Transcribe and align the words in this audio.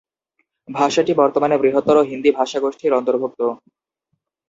ভাষাটি 0.67 1.11
বর্তমানে 1.21 1.55
বৃহত্তর 1.57 1.97
হিন্দি 2.09 2.29
ভাষাগোষ্ঠীর 2.39 2.97
অন্তর্ভুক্ত। 2.99 3.41